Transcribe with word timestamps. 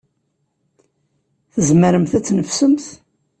Tzemremt 1.53 2.13
ad 2.17 2.23
tneffsemt? 2.25 2.85